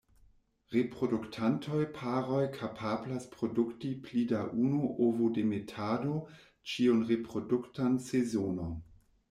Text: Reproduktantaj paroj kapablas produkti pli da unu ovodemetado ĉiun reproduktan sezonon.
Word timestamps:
Reproduktantaj 0.75 1.81
paroj 1.97 2.39
kapablas 2.55 3.27
produkti 3.35 3.93
pli 4.07 4.25
da 4.33 4.41
unu 4.65 4.89
ovodemetado 5.11 6.19
ĉiun 6.73 7.07
reproduktan 7.15 8.05
sezonon. 8.11 8.77